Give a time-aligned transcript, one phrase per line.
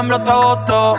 [0.00, 0.96] septiembre hasta agosto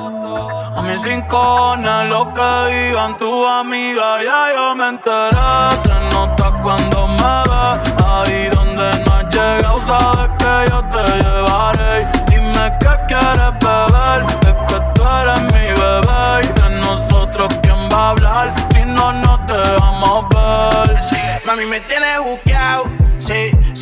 [0.77, 5.77] a mis rincones, lo que digan tu amiga, ya yo me enteré.
[5.83, 7.65] Se nota cuando me ve,
[8.05, 12.07] ahí donde no has llegado, sabes que yo te llevaré.
[12.29, 16.21] Dime qué quieres beber, es que tú eres mi bebé.
[16.43, 18.53] Y de nosotros, ¿quién va a hablar?
[18.73, 21.41] Si no, no te vamos a ver.
[21.45, 23.00] Mami, me tienes buqueado.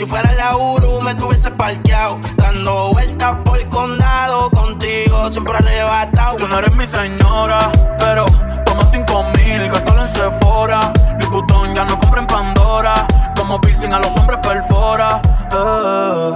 [0.09, 2.19] Fuera la Uru me tuviese parqueado.
[2.35, 6.37] Dando vueltas por el condado contigo, siempre arrebatado.
[6.37, 8.25] Tú no eres mi señora, pero
[8.65, 10.91] toma cinco mil, gástalo en Sephora.
[11.31, 13.05] Vuitton ya no compra en Pandora.
[13.35, 15.21] Como piercing a los hombres perfora.
[15.51, 16.33] Eh.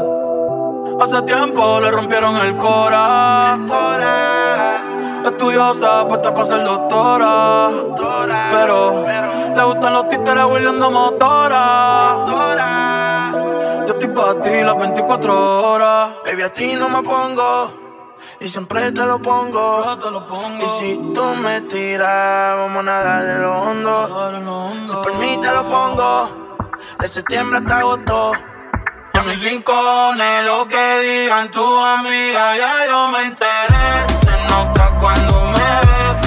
[1.01, 3.57] Hace tiempo le rompieron el cora.
[5.25, 7.69] Estudiosa, puesta para ser doctora.
[8.51, 9.03] Pero
[9.55, 12.82] le gustan los títeres huirleando motora.
[14.13, 16.11] Para ti las 24 horas.
[16.25, 17.71] Baby, a ti no me pongo.
[18.39, 19.83] Y siempre te lo pongo.
[19.83, 20.65] Yo te lo pongo.
[20.65, 24.85] Y si tú me tiras, vamos a nadar en lo hondo.
[24.85, 26.57] Si por mí te lo pongo.
[26.99, 28.31] De septiembre hasta agosto.
[29.13, 34.13] Y a mis rincones, lo que digan tu amiga, ya yo me enteré.
[34.19, 36.22] Se nota cuando me ve,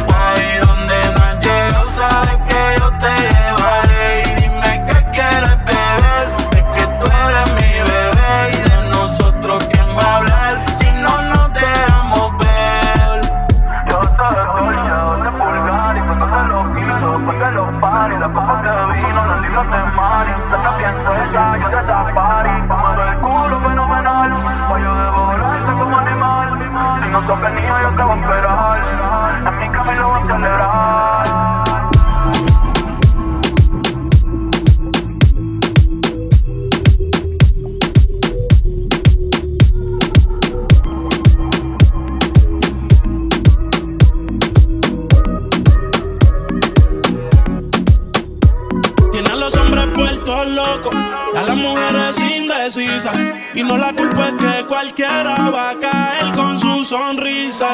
[53.56, 57.68] Y no la culpa es que cualquiera va a caer con su sonrisa.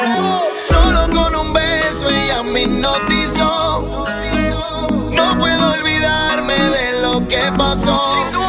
[0.65, 4.05] Solo con un beso ella me hipnotizó.
[5.11, 8.42] No puedo olvidarme de lo que pasó.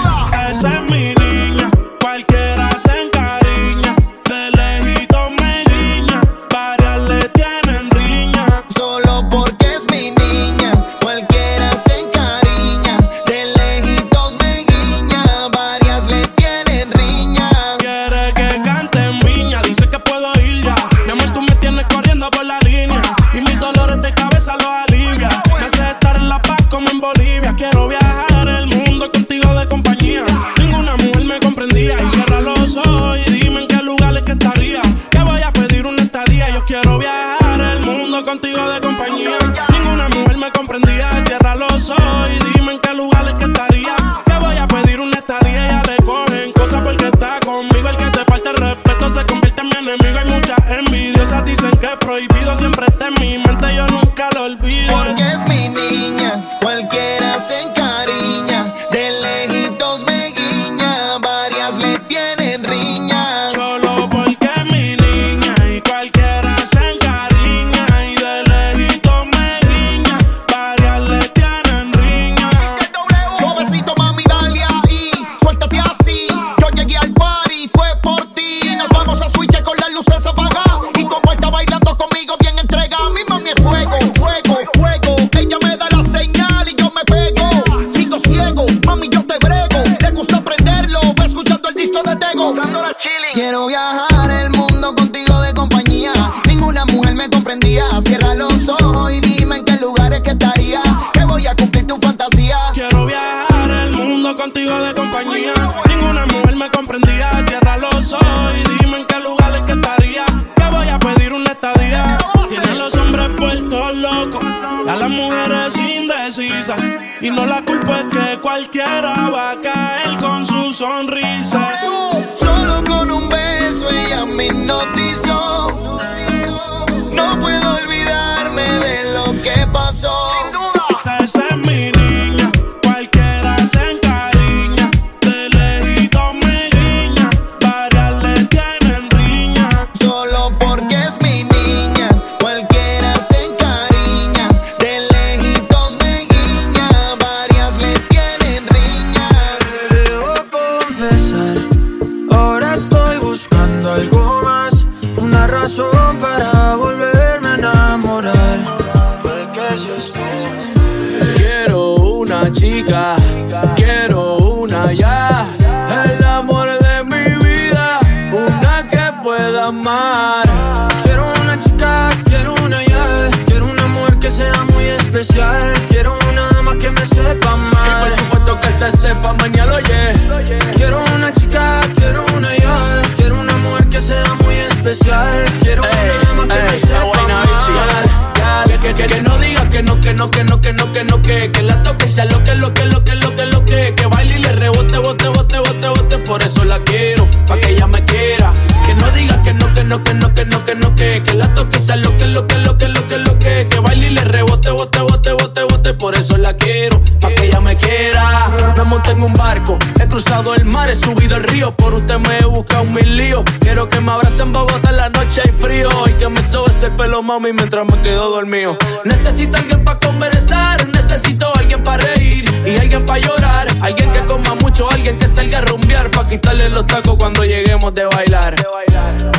[201.88, 204.70] Lo que, lo que, lo que, lo que, lo que, que baile y le rebote,
[204.70, 208.50] bote, bote, bote, bote, por eso la quiero, pa' que ella me quiera.
[208.74, 212.18] Me monté en un barco, he cruzado el mar, he subido el río, por usted
[212.18, 213.44] me he buscado mil líos.
[213.60, 216.70] Quiero que me abrace en Bogotá en la noche hay frío y que me sobe
[216.70, 218.78] ese pelo, mami, mientras me quedo dormido.
[219.04, 223.68] Necesito alguien para conversar, necesito alguien para reír y alguien para llorar.
[223.82, 227.94] Alguien que coma mucho, alguien que salga a rumbear para quitarle los tacos cuando lleguemos
[227.94, 228.56] de bailar.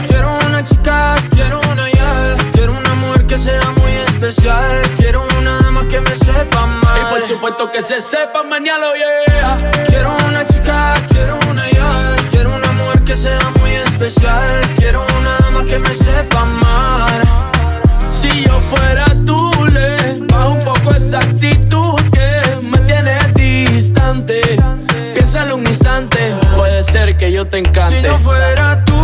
[0.07, 1.64] Quiero una chica, quiero
[3.35, 7.01] que sea muy especial, quiero una dama que me sepa mal.
[7.01, 9.71] Y por supuesto que se sepa mañana, yeah.
[9.87, 15.35] Quiero una chica, quiero una ya, quiero una mujer que sea muy especial, quiero una
[15.39, 17.11] dama que me sepa amar.
[18.09, 24.41] Si yo fuera tú, le bajo un poco esa actitud que me tiene distante.
[25.13, 26.19] Piénsalo un instante,
[26.55, 27.97] puede ser que yo te encante.
[27.97, 28.94] Si yo fuera tú,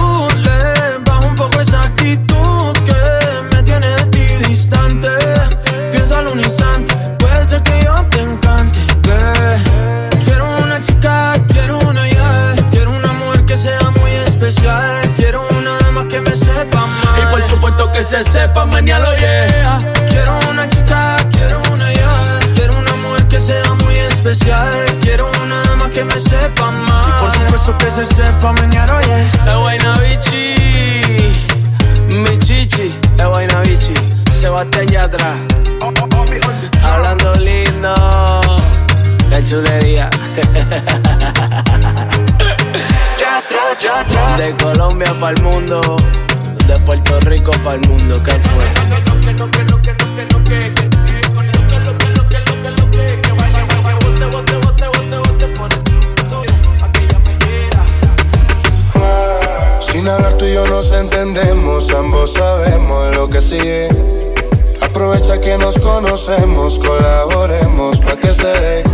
[18.02, 19.94] que se sepa mañana, yeah.
[20.10, 25.62] Quiero una chica, quiero una ya, quiero una mujer que sea muy especial, quiero una
[25.62, 27.20] dama que me sepa amar.
[27.20, 29.22] por supuesto que se sepa mañana, oye.
[29.22, 30.56] Es vaina bichi,
[32.08, 33.94] mi chichi, es vaina bichi.
[34.32, 35.36] Sebastián Yatra,
[36.84, 37.94] hablando lindo,
[39.30, 40.10] qué chulería.
[44.38, 45.82] De Colombia para el mundo,
[46.72, 48.64] de Puerto Rico para el mundo, ¿qué fue?
[59.82, 63.90] Sin hablar tú y yo nos entendemos, ambos sabemos lo que sigue.
[64.82, 68.91] Aprovecha que nos conocemos, colaboremos pa' que se dé.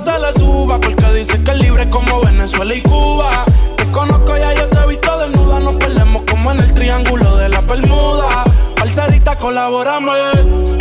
[0.00, 3.30] Se le suba porque dice que es libre como Venezuela y Cuba.
[3.76, 5.60] Te conozco ya, yo te he visto desnuda.
[5.60, 8.44] Nos perdemos como en el triángulo de la Bermuda.
[8.76, 10.12] Parcerita, colabórame.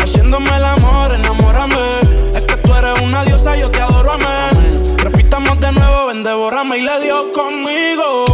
[0.04, 2.00] Haciéndome el amor, enamórame.
[2.34, 4.82] Es que tú eres una diosa, yo te adoro, amén.
[4.98, 8.26] Repitamos de nuevo, ven, devórame y le dio conmigo.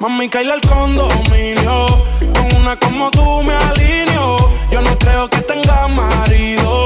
[0.00, 1.86] Mami, caíle al condominio.
[2.34, 4.36] Con una como tú me alineo.
[4.72, 6.85] Yo no creo que tenga marido.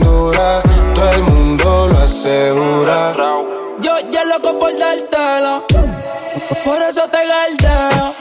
[5.11, 5.63] cartela.
[6.63, 8.13] Por eso te galdeo.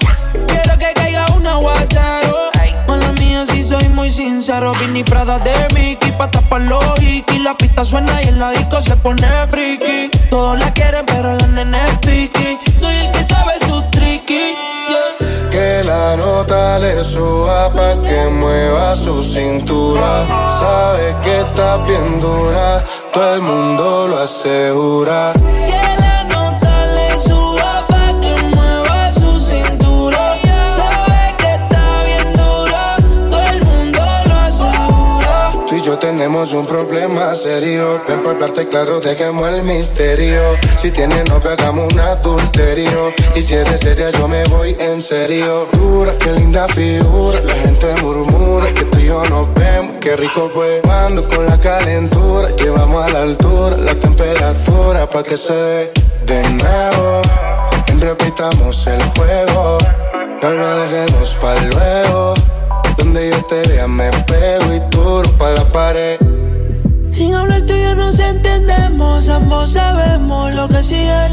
[0.47, 2.51] Quiero que caiga un aguacero.
[2.89, 4.73] Mala mía, si soy muy sincero.
[4.81, 6.83] Vini Prada de Mickey pa' tapar los
[7.43, 10.11] La pista suena y el la disco se pone friki.
[10.31, 12.59] Todos la quieren, pero la nene es piqui.
[12.79, 14.55] Soy el que sabe su tricky.
[15.51, 20.25] Que la nota le suba pa' que mueva su cintura.
[20.49, 25.33] Sabe que está bien dura, todo el mundo lo asegura.
[36.21, 38.03] Tenemos un problema serio.
[38.07, 40.43] Ven por hablarte claro, dejemos el misterio.
[40.77, 43.15] Si tienes novia, hagamos un adulterio.
[43.35, 45.67] Y si eres seria, yo me voy en serio.
[45.73, 47.41] Dura, qué linda figura.
[47.41, 49.97] La gente murmura que tú y yo nos vemos.
[49.99, 55.39] Qué rico fue cuando con la calentura llevamos a la altura la temperatura pa' que
[55.39, 55.93] se dé
[56.27, 57.23] de nuevo.
[57.99, 59.79] Repitamos el juego.
[60.43, 62.35] No lo dejemos para luego.
[63.13, 66.17] Donde yo te vea me pego y tú pa' la pared.
[67.11, 71.29] Sin hablar tú y yo nos entendemos, ambos sabemos lo que sigue.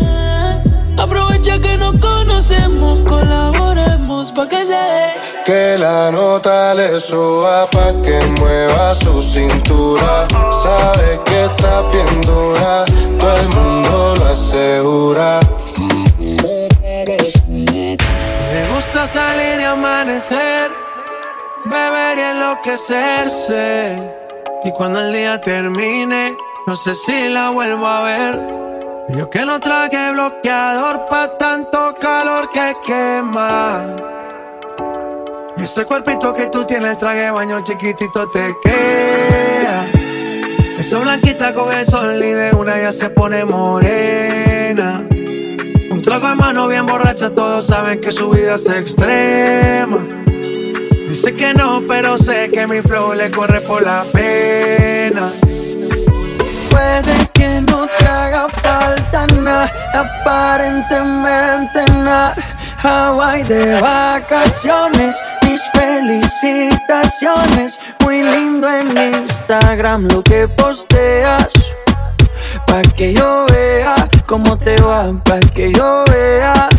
[0.98, 5.14] Aprovecha que nos conocemos, colaboremos pa' que se dé.
[5.46, 10.26] Que la nota le suba pa' que mueva su cintura.
[10.50, 12.86] Sabe que está bien dura,
[13.20, 15.40] todo el mundo lo asegura.
[17.60, 20.87] Me gusta salir y amanecer
[21.70, 23.98] beber y enloquecerse.
[24.64, 28.40] Y cuando el día termine, no sé si la vuelvo a ver.
[29.10, 33.96] Yo que no traje bloqueador pa' tanto calor que quema.
[35.58, 39.86] Ese cuerpito que tú tienes, traje baño chiquitito te queda.
[40.80, 45.06] Esa blanquita con el sol y de una ya se pone morena.
[45.90, 49.98] Un trago de mano bien borracha, todos saben que su vida es extrema.
[51.18, 55.32] Dice que no, pero sé que mi flow le corre por la pena.
[56.70, 62.36] Puede que no te haga falta nada, aparentemente nada.
[62.84, 67.80] Hawaii de vacaciones, mis felicitaciones.
[68.02, 71.50] Muy lindo en Instagram lo que posteas.
[72.68, 76.70] Pa' que yo vea cómo te va, pa' que yo vea.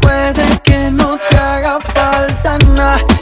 [0.00, 3.13] Puede que no te haga falta nada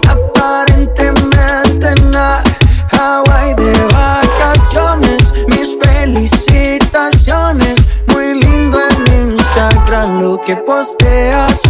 [10.23, 11.61] lo que posteas.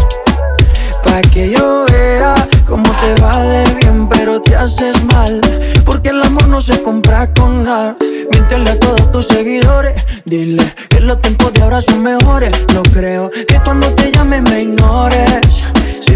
[1.04, 2.34] Pa' que yo vea
[2.68, 5.40] cómo te va de bien, pero te haces mal.
[5.86, 7.96] Porque el amor no se compra con nada.
[8.32, 9.94] Miéntele a todos tus seguidores.
[10.24, 12.52] Dile que los tiempos de ahora son mejores.
[12.74, 15.62] No creo que cuando te llame me ignores.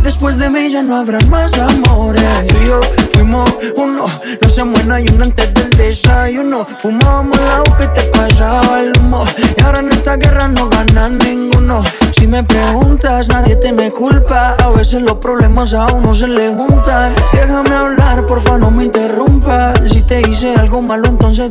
[0.07, 2.23] Después de mí ya no habrá más amores.
[2.47, 2.81] Tú y yo
[3.13, 4.07] fuimos uno,
[4.41, 6.65] no se muera y uno antes del desayuno.
[6.81, 9.25] Fumábamos la que te pasaba el humo.
[9.59, 11.83] Y ahora en esta guerra no gana ninguno.
[12.17, 14.55] Si me preguntas, nadie te me culpa.
[14.61, 17.13] A veces los problemas a uno se le juntan.
[17.33, 19.81] Déjame hablar, porfa, no me interrumpas.
[19.91, 21.51] Si te hice algo malo, entonces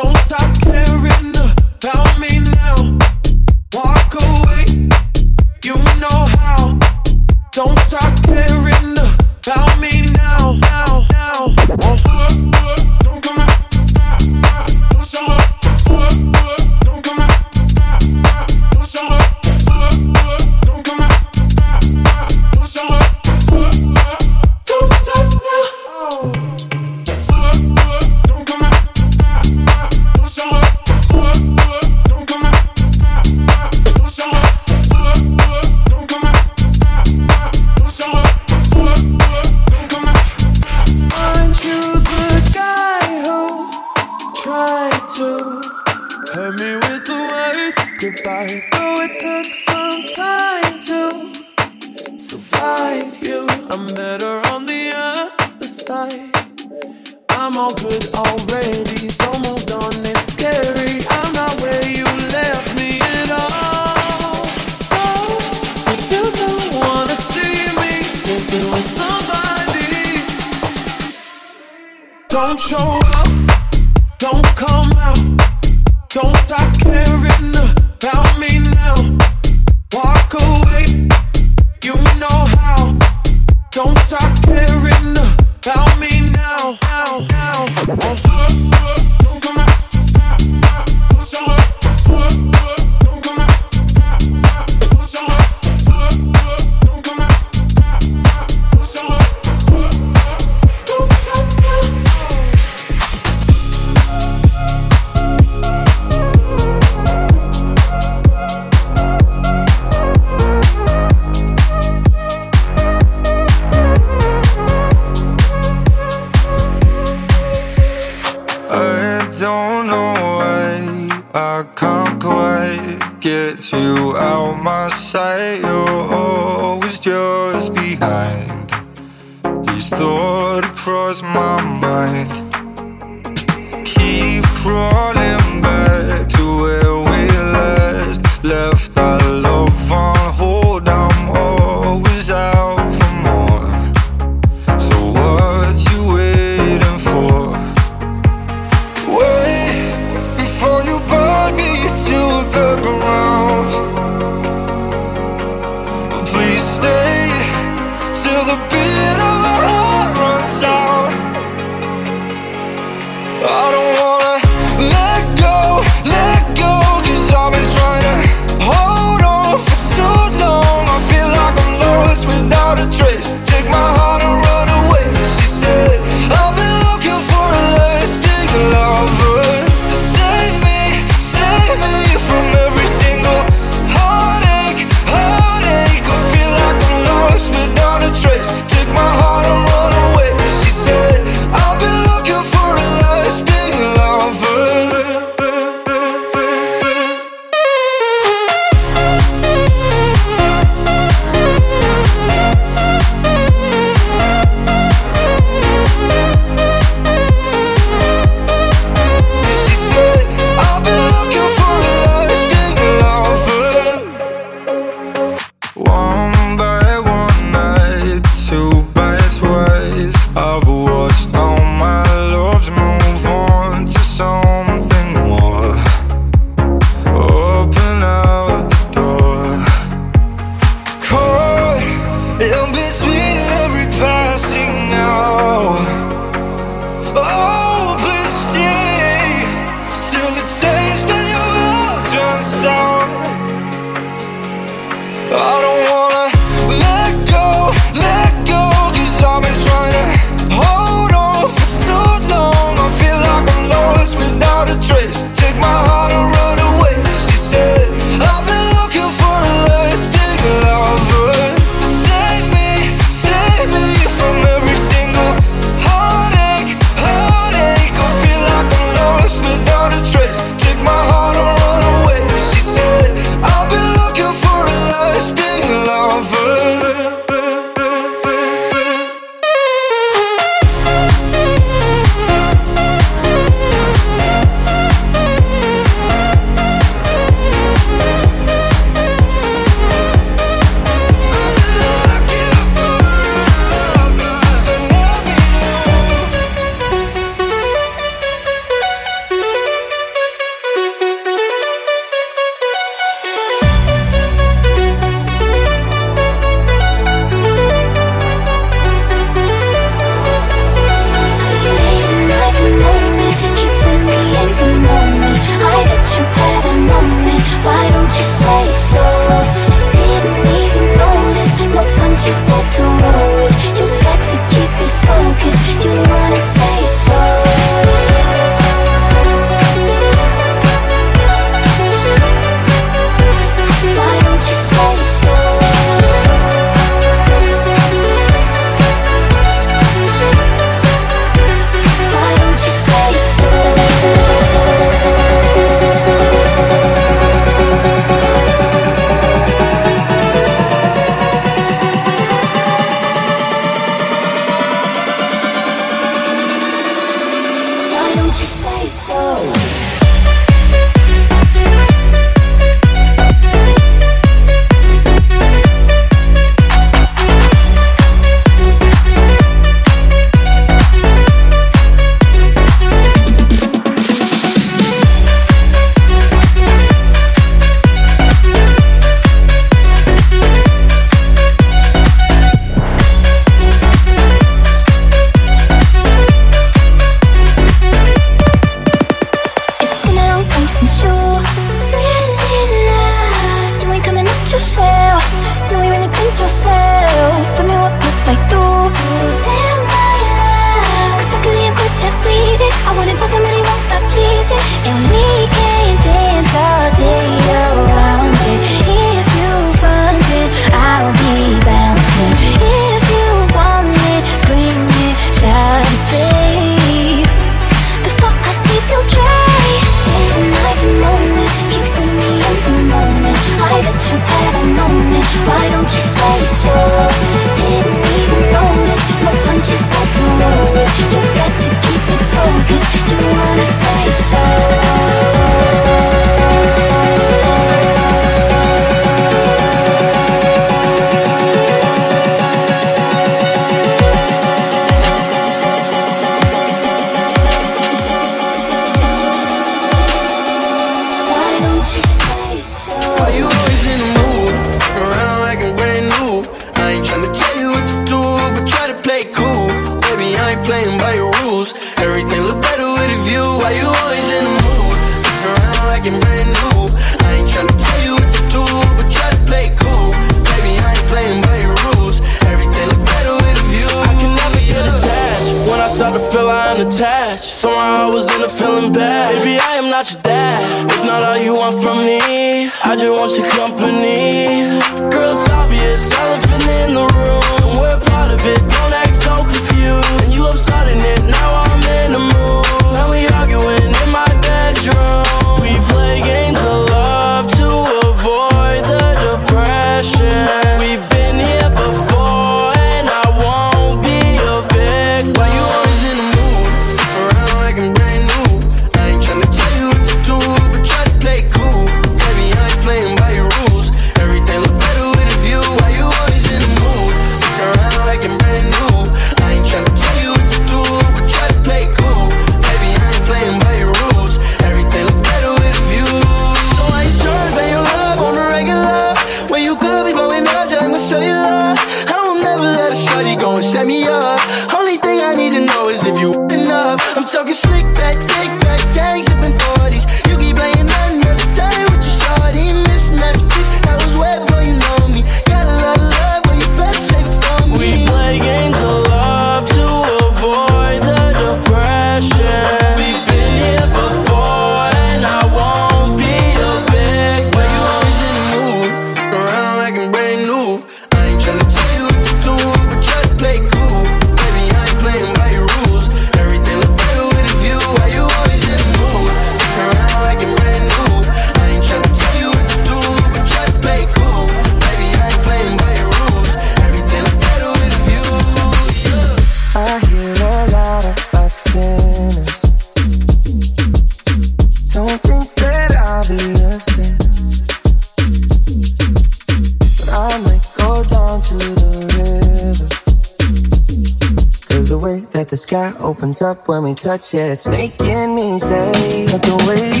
[596.11, 597.51] opens up when we touch it.
[597.53, 600.00] It's making me say, the way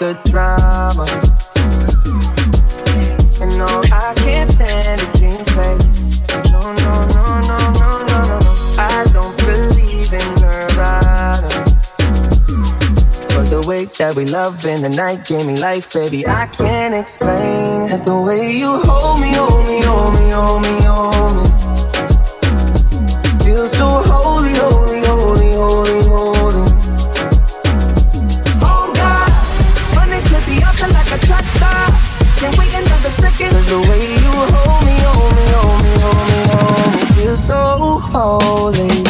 [0.00, 1.04] the drama.
[3.42, 5.82] And no, I can't stand a dream fake.
[6.52, 8.38] No, no, no, no, no, no, no.
[8.78, 11.50] I don't believe in Nirvana.
[13.34, 16.26] But the way that we love in the night gave me life, baby.
[16.26, 21.36] I can't explain the way you hold me, hold me, hold me, hold me, hold
[21.36, 21.44] me.
[23.44, 24.29] Feel so holy,
[33.70, 37.22] the way you hold me, hold me, hold me, hold me, hold me.
[37.22, 39.09] Feel so holy.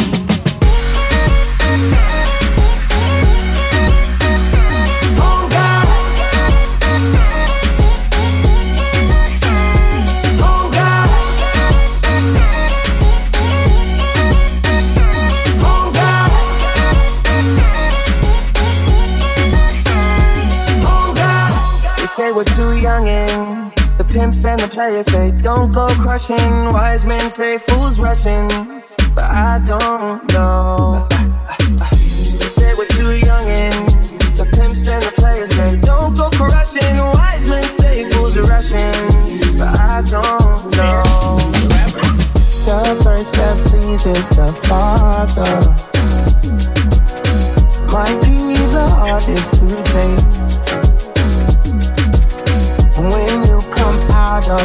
[24.71, 26.71] Players say don't go crushing.
[26.71, 28.47] Wise men say fools rushing,
[29.13, 31.07] but I don't know.
[32.39, 33.73] They say we're too young and
[34.37, 36.95] the pimps and the players say don't go crushing.
[36.97, 38.95] Wise men say fools are rushing,
[39.57, 41.37] but I don't know.
[42.65, 45.53] The first step pleases the Father.
[47.91, 50.40] Might be the hardest to take
[54.51, 54.59] I'm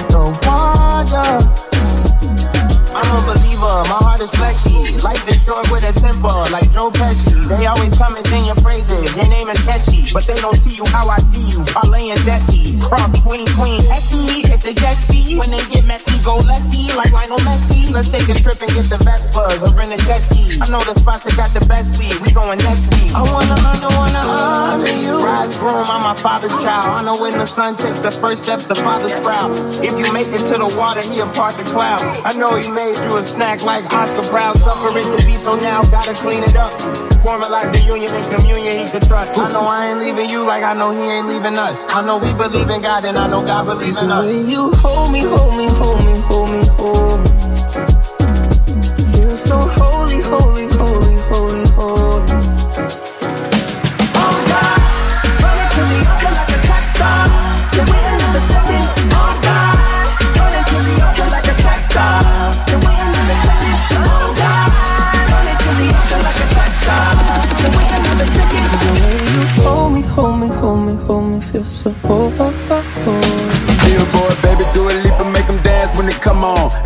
[3.07, 4.99] a believer, my heart is fleshy.
[4.99, 7.31] Life is short with a temper, like Joe Pesci.
[7.47, 10.11] They always come and sing your praises, your name is catchy.
[10.11, 12.83] But they don't see you how I see you, parlay and Desi.
[12.83, 14.36] Cross between Queen Essie,
[15.37, 17.93] When they get messy, go lefty, like Lionel Messi.
[17.93, 20.59] Let's take a trip and get the best Vespas or rent a jet ski.
[20.61, 23.13] I know the spots that got the best weed, we going next week.
[23.13, 25.21] I wanna learn honor, wanna honor you.
[25.25, 26.87] Rise groom, I'm my father's child.
[26.89, 29.51] I know when the son takes the first step, the father's proud.
[29.85, 32.05] If you make it to the water, he'll part the clouds.
[32.25, 34.57] I know he made you a snack like Oscar Proud.
[34.57, 36.73] Suffering to be so now, gotta clean it up.
[37.27, 39.37] Formalize the union and communion he can trust.
[39.37, 41.83] I know I ain't leaving you like I know he ain't leaving us.
[41.91, 44.31] I know we believe in God and I know God believes in us.
[44.31, 45.26] When you hold me,
[70.17, 70.47] Hold me,
[70.97, 73.16] hold me, feel so oh, oh, oh, oh.
[76.27, 76.86] Come on.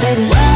[0.00, 0.49] hesitating.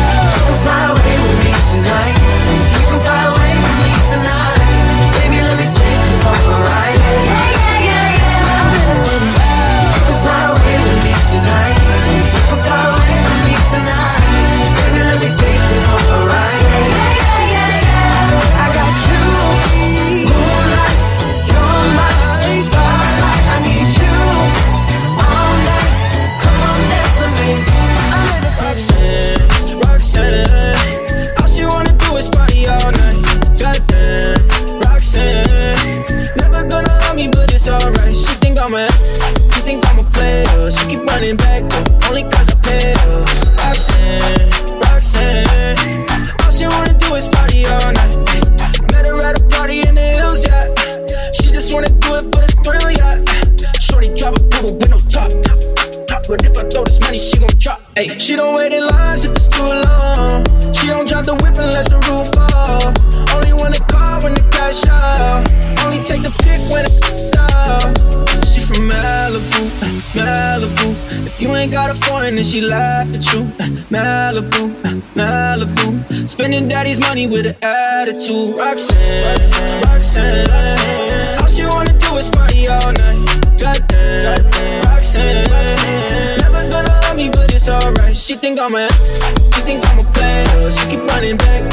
[76.94, 78.56] Spending money with an attitude.
[78.56, 81.40] Roxanne, Roxanne.
[81.40, 83.58] All she wanna do is party all night.
[83.58, 85.50] Goddamn, Roxanne.
[86.38, 88.16] Never gonna love me, but it's alright.
[88.16, 88.88] She think I'm a,
[89.54, 90.70] she think I'm a player.
[90.70, 91.68] She keep running back,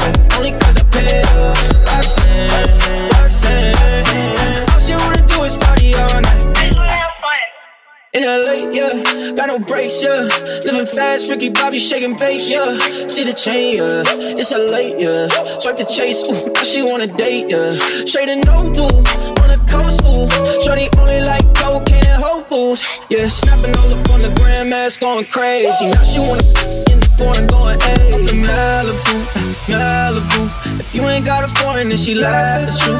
[8.14, 10.28] In LA, yeah, got no brakes, yeah.
[10.68, 12.76] Living fast, Ricky Bobby shaking bait, yeah.
[13.08, 14.04] See the chain, yeah.
[14.36, 15.32] It's a late, yeah.
[15.60, 17.72] Swipe the chase, ooh, she wanna date, yeah.
[18.04, 20.28] Straight and no do, on the coast, ooh.
[20.60, 23.24] Shorty only like cocaine and Whole Foods, yeah.
[23.28, 25.88] Snapping all up on the grandmas, going crazy.
[25.88, 26.44] Now she wanna
[26.92, 28.44] in the foreign, going hey.
[28.44, 29.24] Malibu,
[29.72, 30.80] Malibu.
[30.80, 32.92] If you ain't got a foreign, then she laugh at you.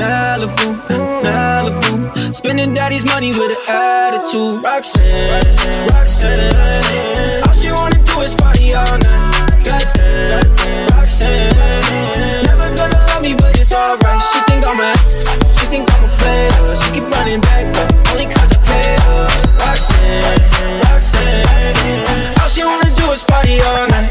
[0.00, 0.72] Malibu,
[1.20, 1.83] Malibu.
[2.34, 4.62] Spending daddy's money with an attitude.
[4.64, 7.42] Roxanne, Roxanne.
[7.46, 9.62] All she wanna do is party all night.
[9.62, 11.54] Goddamn, Roxanne.
[12.42, 14.20] Never gonna love me, but it's alright.
[14.20, 14.92] She think I'm a,
[15.56, 16.76] she think I'm a player.
[16.76, 17.70] She keep running back,
[18.10, 19.28] only cause I pay her.
[19.62, 22.34] Roxanne, Roxanne.
[22.42, 24.10] All she wanna do is party all night.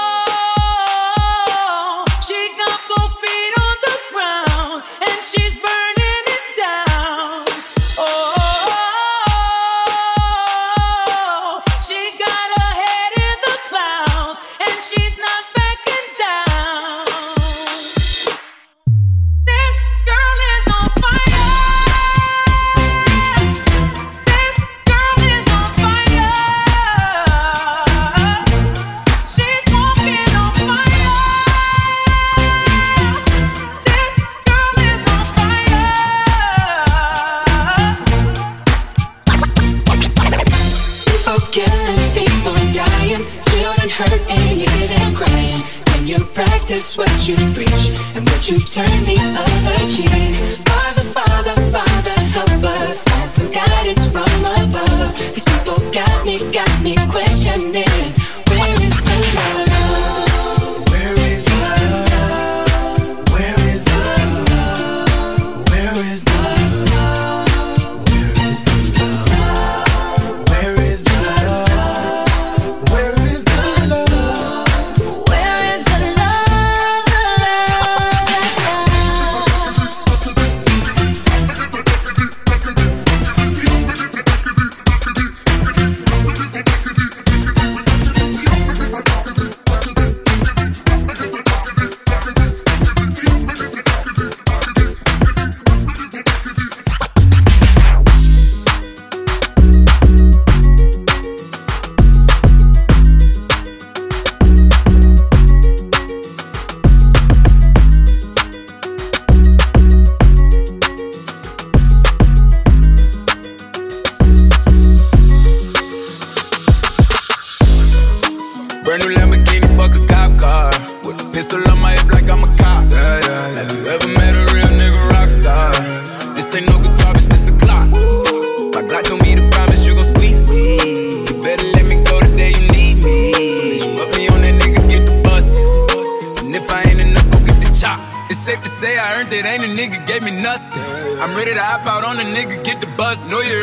[47.27, 49.20] you to preach and would you turn me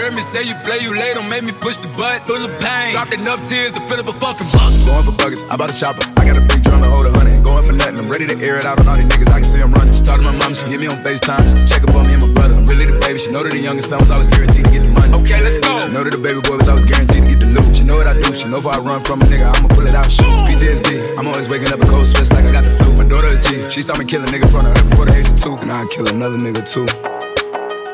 [0.08, 2.24] heard me say you play, you late, don't make me push the butt.
[2.24, 4.72] Full of pain, dropped enough tears to fill up a fucking buck.
[4.88, 6.00] Going for buggers, I bought a chopper.
[6.16, 7.36] I got a big drum to hold a hundred.
[7.44, 9.28] Going for nothing, I'm ready to air it out on all these niggas.
[9.28, 9.92] I can see I'm running.
[9.92, 12.08] She talked to my mom, she hit me on FaceTime just to check up on
[12.08, 12.56] me and my brother.
[12.56, 13.20] I'm really the baby.
[13.20, 15.12] She know that the youngest son was always guaranteed to get the money.
[15.12, 15.76] Okay, let's go.
[15.76, 17.68] She know that the baby boy was always guaranteed to get the loot.
[17.76, 18.32] She know what I do.
[18.32, 20.24] She know if I run from a nigga, I'ma pull it out, shoot.
[20.48, 21.20] PTSD.
[21.20, 22.96] I'm always waking up in cold sweats like I got the flu.
[22.96, 23.60] My daughter a G.
[23.68, 25.52] She saw me kill a nigga in front of her before the age of two.
[25.60, 26.88] And I'd kill another nigga too.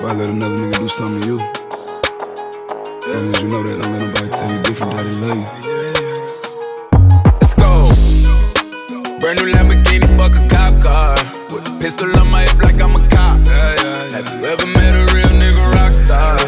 [0.06, 1.63] I let another nigga do something to you.
[3.14, 5.38] As long as you know that, don't let nobody tell you different that they love
[5.38, 5.46] you.
[7.38, 7.86] Let's go.
[9.22, 11.14] Brand new Lamborghini, fuck a cop car.
[11.54, 13.38] With a pistol on my hip like I'm a cop.
[14.10, 16.42] Have you ever met a real nigga rock star?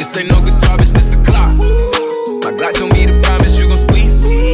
[0.00, 1.52] This ain't no guitar, bitch, this a clock.
[2.40, 4.48] My God told me to promise you gon' squeeze me.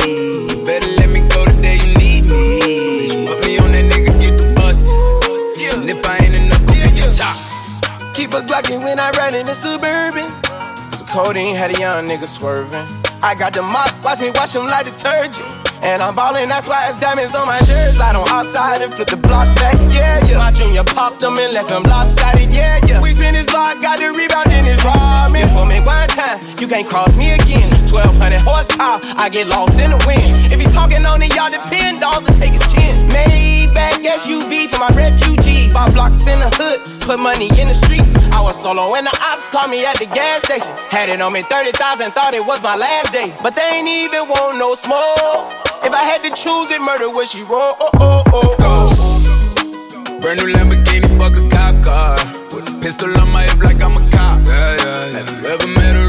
[0.50, 2.82] You better let me go the day you need me.
[2.82, 4.90] So bitch, put me on that nigga, get the bus.
[4.90, 7.38] And if I ain't enough, go get the chop.
[8.11, 10.43] Keep a Glockin' when I ride in the Suburban.
[11.15, 12.75] Codeine had a young nigga swerving.
[13.23, 15.47] I got the mop, watch me wash him like detergent.
[15.87, 18.03] And I'm ballin', that's why it's diamonds on my jersey.
[18.03, 20.39] I don't outside and flip the block back, yeah, yeah.
[20.43, 22.99] My junior popped them and left him lopsided, yeah, yeah.
[23.01, 25.47] We finished block, got the rebound in his ramen.
[25.55, 27.71] For me one time, you can't cross me again.
[27.87, 30.51] 1200 horsepower, I get lost in the wind.
[30.51, 33.07] If he talking on it, y'all depend, dolls and take his chin.
[33.75, 35.70] Maybach SUV for my refugee.
[35.70, 38.14] Five blocks in the hood, put money in the streets.
[38.33, 40.72] I was solo when the ops called me at the gas station.
[40.91, 41.75] Had it on me 30,000,
[42.11, 43.35] thought it was my last day.
[43.43, 45.51] But they ain't even want no smoke.
[45.85, 47.75] If I had to choose it, murder would she roll?
[47.81, 50.20] Oh, oh, oh, Let's go.
[50.20, 52.16] Brand new Lamborghini, fuck a cop car.
[52.55, 54.41] With a pistol on my hip like I'm a cop.
[54.47, 55.18] Yeah, yeah, yeah.
[55.18, 56.03] Have you ever met a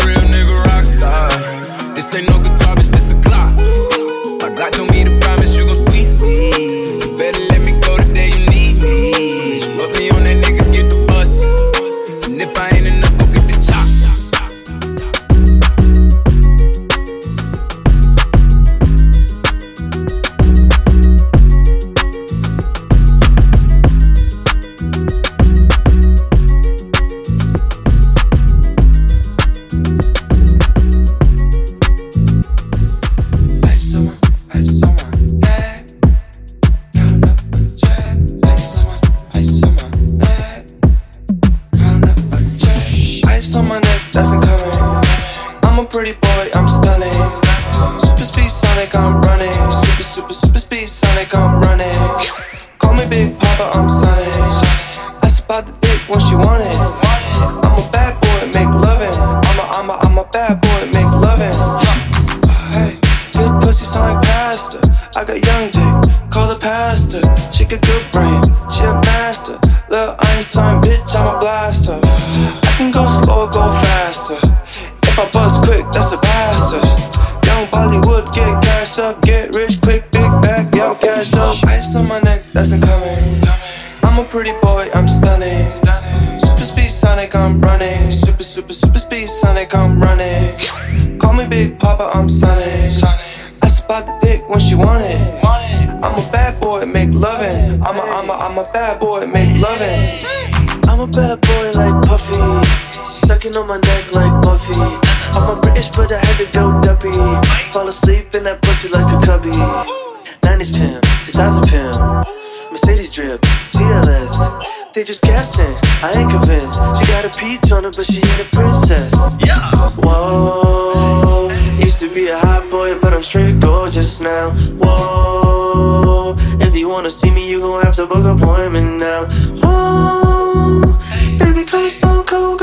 [118.87, 119.89] Yeah.
[119.97, 121.49] Whoa.
[121.79, 124.51] Used to be a hot boy, but I'm straight gorgeous now.
[124.77, 126.35] Whoa.
[126.59, 129.25] If you wanna see me, you gon' have to book appointment now.
[129.63, 130.97] Whoa.
[131.39, 132.59] Baby, call me stone cold,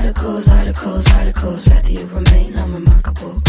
[0.00, 3.42] Articles, articles, articles, rather you remain unremarkable.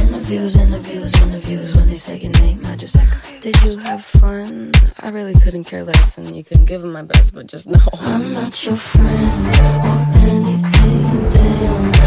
[0.00, 1.76] Interviews, interviews, interviews.
[1.76, 3.40] When they say your name, I just like.
[3.42, 4.72] Did you have fun?
[5.00, 7.78] I really couldn't care less, and you can give them my best, but just know
[8.00, 9.46] I'm not your friend
[9.84, 11.30] or anything.
[11.30, 11.97] Damn.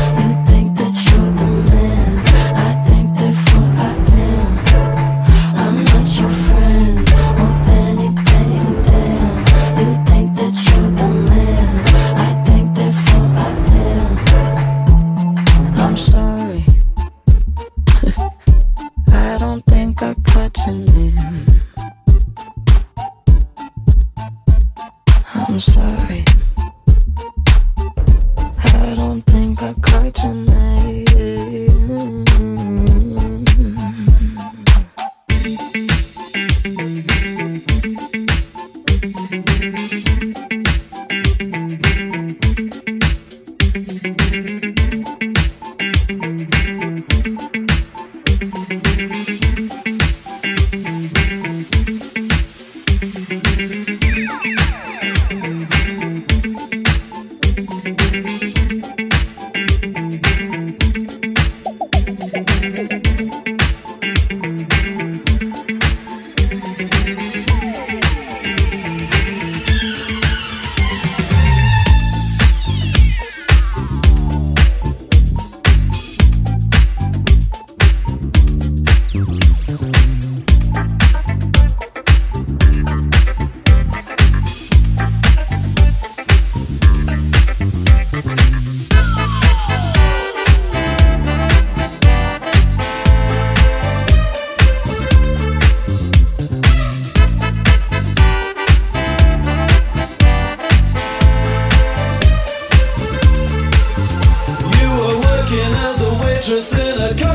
[106.62, 107.31] in a car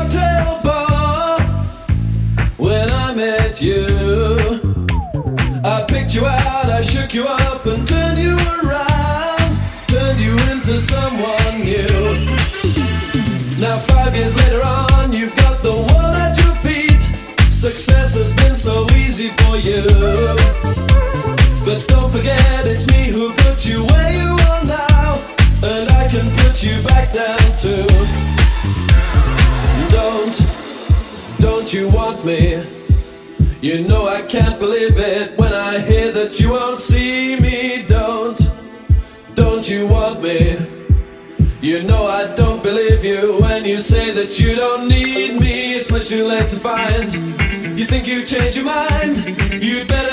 [48.17, 49.17] you change your mind,
[49.63, 50.06] you'd better.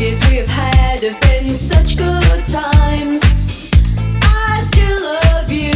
[0.00, 3.20] days we have had have been such good times.
[4.22, 5.74] I still love you,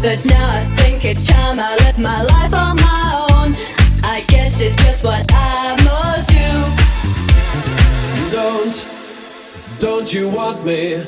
[0.00, 3.54] but now I think it's time I live my life on my own.
[4.02, 6.50] I guess it's just what I must do.
[8.34, 8.76] Don't,
[9.78, 11.04] don't you want me?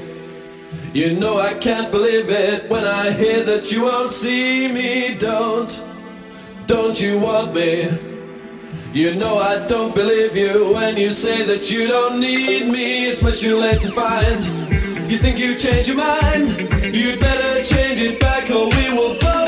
[0.93, 5.15] You know I can't believe it when I hear that you won't see me.
[5.15, 5.83] Don't,
[6.67, 8.18] don't you want me?
[8.99, 13.07] You know I don't believe you when you say that you don't need me.
[13.07, 14.43] It's much too late to find.
[15.09, 16.49] You think you changed your mind?
[16.93, 19.48] You'd better change it back or we will both.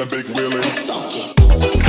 [0.00, 1.83] of the big wheelie.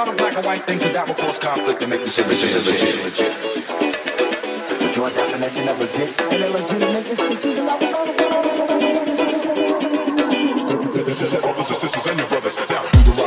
[0.00, 3.04] lot of black and white thinking that will cause conflict and make this illogit.
[3.04, 3.36] Legit.
[4.96, 7.18] Your definition of legit and illegitimate is
[10.96, 12.56] confusing our brothers and sisters and your brothers.
[12.70, 13.19] Now,